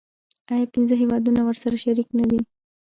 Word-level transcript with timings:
آیا 0.53 0.65
پنځه 0.73 0.93
هیوادونه 1.01 1.41
ورسره 1.43 1.75
شریک 1.83 2.07
نه 2.19 2.25
دي؟ 2.29 2.39